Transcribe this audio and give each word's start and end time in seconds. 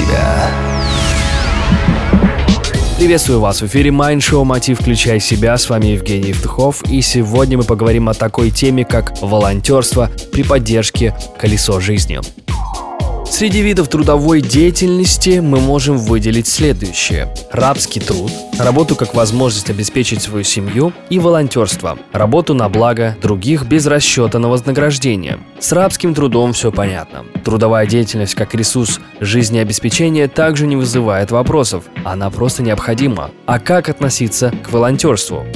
себя. 0.00 0.50
Приветствую 2.98 3.40
вас 3.40 3.62
в 3.62 3.66
эфире 3.66 3.90
Mind 3.90 4.18
Show 4.18 4.44
«Мотив. 4.44 4.80
Включай 4.80 5.20
себя». 5.20 5.56
С 5.56 5.68
вами 5.68 5.86
Евгений 5.86 6.28
Евтухов. 6.28 6.82
И 6.90 7.00
сегодня 7.00 7.58
мы 7.58 7.64
поговорим 7.64 8.08
о 8.08 8.14
такой 8.14 8.50
теме, 8.50 8.84
как 8.84 9.20
волонтерство 9.22 10.10
при 10.32 10.42
поддержке 10.42 11.14
«Колесо 11.38 11.80
жизни». 11.80 12.20
Среди 13.30 13.62
видов 13.62 13.88
трудовой 13.88 14.40
деятельности 14.40 15.38
мы 15.38 15.60
можем 15.60 15.96
выделить 15.96 16.48
следующее. 16.48 17.32
Рабский 17.52 18.00
труд, 18.00 18.32
работу 18.58 18.96
как 18.96 19.14
возможность 19.14 19.70
обеспечить 19.70 20.20
свою 20.20 20.42
семью 20.42 20.92
и 21.10 21.20
волонтерство, 21.20 21.96
работу 22.12 22.54
на 22.54 22.68
благо 22.68 23.16
других 23.22 23.66
без 23.66 23.86
расчета 23.86 24.40
на 24.40 24.48
вознаграждение. 24.48 25.38
С 25.60 25.70
рабским 25.72 26.12
трудом 26.12 26.52
все 26.52 26.72
понятно. 26.72 27.24
Трудовая 27.44 27.86
деятельность 27.86 28.34
как 28.34 28.54
ресурс 28.54 29.00
жизнеобеспечения 29.20 30.26
также 30.26 30.66
не 30.66 30.74
вызывает 30.74 31.30
вопросов, 31.30 31.84
она 32.04 32.30
просто 32.30 32.64
необходима. 32.64 33.30
А 33.46 33.60
как 33.60 33.88
относиться 33.88 34.52
к 34.64 34.72
волонтерству? 34.72 35.46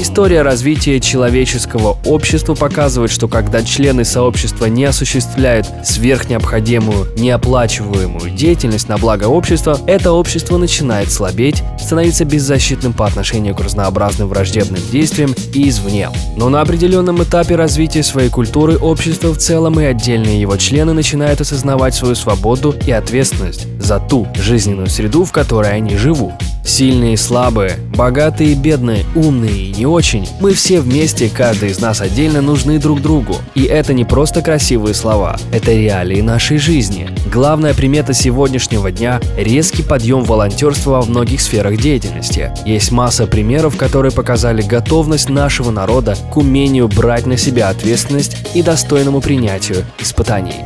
История 0.00 0.42
развития 0.42 1.00
человеческого 1.00 1.98
общества 2.06 2.54
показывает, 2.54 3.10
что 3.10 3.26
когда 3.26 3.64
члены 3.64 4.04
сообщества 4.04 4.66
не 4.66 4.84
осуществляют 4.84 5.66
сверхнеобходимую, 5.84 7.08
неоплачиваемую 7.16 8.30
деятельность 8.30 8.88
на 8.88 8.96
благо 8.96 9.24
общества, 9.24 9.76
это 9.88 10.12
общество 10.12 10.56
начинает 10.56 11.10
слабеть, 11.10 11.64
становиться 11.80 12.24
беззащитным 12.24 12.92
по 12.92 13.06
отношению 13.06 13.56
к 13.56 13.60
разнообразным 13.60 14.28
враждебным 14.28 14.80
действиям 14.92 15.34
и 15.52 15.68
извне. 15.68 16.10
Но 16.36 16.48
на 16.48 16.60
определенном 16.60 17.20
этапе 17.24 17.56
развития 17.56 18.04
своей 18.04 18.30
культуры 18.30 18.76
общество 18.76 19.34
в 19.34 19.38
целом 19.38 19.80
и 19.80 19.84
отдельные 19.84 20.40
его 20.40 20.56
члены 20.58 20.92
начинают 20.92 21.40
осознавать 21.40 21.96
свою 21.96 22.14
свободу 22.14 22.72
и 22.86 22.92
ответственность 22.92 23.66
за 23.80 23.98
ту 23.98 24.28
жизненную 24.36 24.86
среду, 24.86 25.24
в 25.24 25.32
которой 25.32 25.72
они 25.72 25.96
живут. 25.96 26.34
Сильные 26.68 27.14
и 27.14 27.16
слабые, 27.16 27.78
богатые 27.96 28.52
и 28.52 28.54
бедные, 28.54 29.06
умные 29.16 29.70
и 29.70 29.72
не 29.72 29.86
очень, 29.86 30.28
мы 30.38 30.52
все 30.52 30.80
вместе, 30.80 31.30
каждый 31.34 31.70
из 31.70 31.80
нас 31.80 32.02
отдельно 32.02 32.42
нужны 32.42 32.78
друг 32.78 33.00
другу. 33.00 33.36
И 33.54 33.62
это 33.62 33.94
не 33.94 34.04
просто 34.04 34.42
красивые 34.42 34.92
слова, 34.92 35.38
это 35.50 35.72
реалии 35.72 36.20
нашей 36.20 36.58
жизни. 36.58 37.08
Главная 37.32 37.72
примета 37.72 38.12
сегодняшнего 38.12 38.92
дня– 38.92 39.18
резкий 39.38 39.82
подъем 39.82 40.24
волонтерства 40.24 41.00
во 41.00 41.06
многих 41.06 41.40
сферах 41.40 41.78
деятельности. 41.78 42.52
Есть 42.66 42.92
масса 42.92 43.26
примеров, 43.26 43.78
которые 43.78 44.12
показали 44.12 44.60
готовность 44.60 45.30
нашего 45.30 45.70
народа 45.70 46.16
к 46.30 46.36
умению 46.36 46.88
брать 46.88 47.24
на 47.24 47.38
себя 47.38 47.70
ответственность 47.70 48.36
и 48.54 48.62
достойному 48.62 49.22
принятию 49.22 49.86
испытаний. 49.98 50.56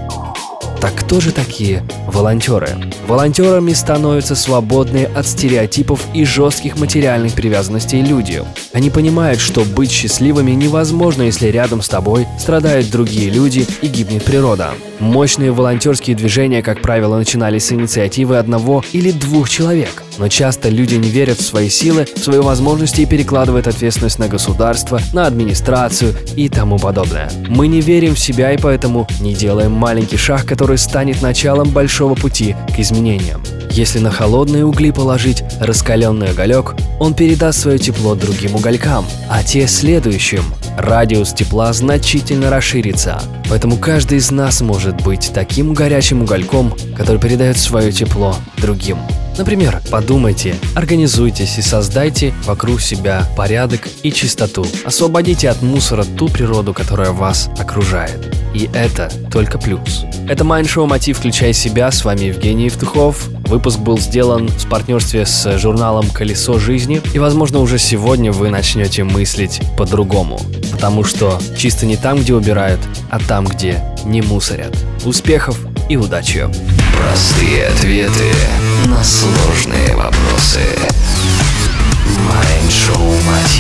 Так 0.83 0.97
кто 0.97 1.21
же 1.21 1.31
такие 1.31 1.85
волонтеры? 2.09 2.71
Волонтерами 3.07 3.73
становятся 3.73 4.35
свободные 4.35 5.07
от 5.07 5.29
стереотипов 5.29 6.05
и 6.13 6.25
жестких 6.25 6.77
материальных 6.77 7.35
привязанностей 7.35 8.03
люди. 8.03 8.43
Они 8.73 8.91
понимают, 8.91 9.39
что 9.39 9.65
быть 9.65 9.93
счастливыми 9.93 10.51
невозможно, 10.51 11.23
если 11.23 11.47
рядом 11.47 11.83
с 11.83 11.89
тобой 11.89 12.27
страдают 12.37 12.91
другие 12.91 13.31
люди 13.31 13.65
и 13.81 13.87
гибнет 13.87 14.25
природа. 14.25 14.73
Мощные 15.03 15.51
волонтерские 15.51 16.15
движения, 16.15 16.63
как 16.63 16.81
правило, 16.81 17.17
начинались 17.17 17.67
с 17.67 17.73
инициативы 17.73 18.39
одного 18.39 18.85
или 18.93 19.11
двух 19.11 19.51
человек. 19.51 20.05
Но 20.19 20.29
часто 20.29 20.69
люди 20.69 20.95
не 20.95 21.11
верят 21.11 21.39
в 21.39 21.45
свои 21.45 21.69
силы, 21.69 22.07
в 22.15 22.21
свои 22.21 22.39
возможности 22.39 23.01
и 23.01 23.07
перекладывают 23.07 23.67
ответственность 23.67 24.21
на 24.21 24.29
государство, 24.29 25.01
на 25.13 25.27
администрацию 25.27 26.15
и 26.37 26.49
тому 26.49 26.79
подобное. 26.79 27.29
Мы 27.49 27.67
не 27.67 27.81
верим 27.81 28.15
в 28.15 28.21
себя 28.21 28.53
и 28.53 28.57
поэтому 28.57 29.09
не 29.21 29.35
делаем 29.35 29.73
маленький 29.73 30.17
шаг, 30.17 30.47
который 30.47 30.79
станет 30.79 31.21
началом 31.21 31.71
большого 31.71 32.15
пути 32.15 32.55
к 32.73 32.79
изменениям. 32.79 33.43
Если 33.73 34.01
на 34.01 34.11
холодные 34.11 34.67
угли 34.67 34.91
положить 34.91 35.43
раскаленный 35.59 36.33
уголек, 36.33 36.75
он 37.01 37.15
передаст 37.15 37.61
свое 37.61 37.79
тепло 37.79 38.15
другим 38.15 38.55
уголькам, 38.55 39.07
а 39.31 39.43
те 39.43 39.67
следующим. 39.67 40.45
Радиус 40.77 41.33
тепла 41.33 41.73
значительно 41.73 42.51
расширится, 42.51 43.23
поэтому 43.49 43.79
каждый 43.79 44.19
из 44.19 44.31
нас 44.31 44.61
может 44.61 45.01
быть 45.03 45.31
таким 45.33 45.73
горячим 45.73 46.21
угольком, 46.21 46.75
который 46.95 47.19
передает 47.19 47.57
свое 47.57 47.93
тепло 47.93 48.37
другим. 48.59 48.99
Например, 49.39 49.81
подумайте, 49.91 50.57
организуйтесь 50.75 51.57
и 51.57 51.63
создайте 51.63 52.35
вокруг 52.45 52.83
себя 52.83 53.27
порядок 53.39 53.89
и 54.03 54.13
чистоту. 54.13 54.67
Освободите 54.85 55.49
от 55.49 55.63
мусора 55.63 56.05
ту 56.05 56.29
природу, 56.29 56.75
которая 56.75 57.13
вас 57.13 57.49
окружает. 57.59 58.37
И 58.55 58.69
это 58.75 59.11
только 59.31 59.57
плюс. 59.57 60.05
Это 60.29 60.45
Майншоу 60.45 60.87
«Мотив. 60.87 61.19
Включай 61.19 61.55
себя». 61.55 61.91
С 61.91 62.05
вами 62.05 62.27
Евгений 62.27 62.67
Евтухов. 62.67 63.31
Выпуск 63.53 63.81
был 63.81 63.99
сделан 63.99 64.49
в 64.49 64.67
партнерстве 64.71 65.27
с 65.27 65.59
журналом 65.59 66.09
«Колесо 66.09 66.59
жизни». 66.59 67.03
И, 67.13 67.19
возможно, 67.19 67.59
уже 67.59 67.79
сегодня 67.79 68.33
вы 68.33 68.49
начнете 68.49 69.05
мыслить 69.05 69.61
по-другому. 69.77 70.41
Потому 70.73 71.05
что 71.05 71.39
чисто 71.55 71.85
не 71.85 71.99
там, 71.99 72.21
где 72.21 72.35
убирают, 72.35 72.81
а 73.11 73.19
там, 73.19 73.45
где 73.45 73.85
не 74.07 74.23
мусорят. 74.23 74.75
Успехов 75.05 75.59
и 75.91 75.99
удачи! 75.99 76.49
Простые 76.99 77.67
ответы 77.67 78.33
на 78.87 79.05
сложные 79.05 79.97
вопросы. 79.97 80.61
Майншоу 82.27 83.13
себя. 83.49 83.52